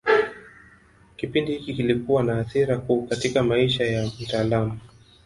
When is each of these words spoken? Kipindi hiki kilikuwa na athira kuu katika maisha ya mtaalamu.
Kipindi 1.15 1.51
hiki 1.51 1.73
kilikuwa 1.73 2.23
na 2.23 2.39
athira 2.39 2.77
kuu 2.77 3.01
katika 3.07 3.43
maisha 3.43 3.85
ya 3.85 4.07
mtaalamu. 4.21 4.79